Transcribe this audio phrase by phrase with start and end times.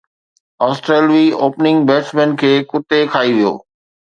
[0.67, 3.53] آسٽريلوي opening batsman کي ڪتي کائي ويو